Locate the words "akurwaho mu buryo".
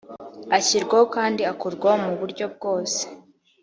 1.51-2.45